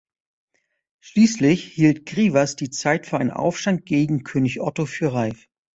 Schließlich 1.01 1.63
hielt 1.63 2.07
Grivas 2.07 2.55
die 2.55 2.71
Zeit 2.71 3.05
für 3.05 3.19
einen 3.19 3.29
Aufstand 3.29 3.85
gegen 3.85 4.23
König 4.23 4.59
Otto 4.59 4.87
für 4.87 5.13
reif. 5.13 5.45